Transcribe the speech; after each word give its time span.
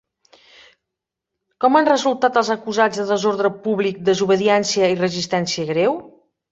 Com 1.65 1.77
han 1.81 1.89
resultat 1.91 2.41
els 2.43 2.51
acusats 2.57 3.03
de 3.03 3.07
desordre 3.13 3.55
públic, 3.69 4.01
desobediència 4.13 4.93
i 4.97 5.01
resistència 5.07 5.73
greu? 5.75 5.99